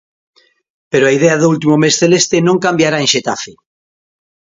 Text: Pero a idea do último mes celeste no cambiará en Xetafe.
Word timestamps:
Pero 0.91 1.05
a 1.05 1.15
idea 1.17 1.39
do 1.41 1.49
último 1.53 1.75
mes 1.83 1.95
celeste 2.01 2.37
no 2.47 2.53
cambiará 2.65 2.97
en 3.01 3.07
Xetafe. 3.13 3.53